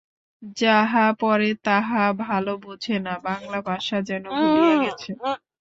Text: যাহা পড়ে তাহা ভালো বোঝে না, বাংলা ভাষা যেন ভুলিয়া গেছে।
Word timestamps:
যাহা 0.57 1.05
পড়ে 1.21 1.49
তাহা 1.65 2.03
ভালো 2.23 2.53
বোঝে 2.63 2.95
না, 3.05 3.13
বাংলা 3.27 3.59
ভাষা 3.69 3.97
যেন 4.09 4.23
ভুলিয়া 4.39 4.75
গেছে। 4.83 5.11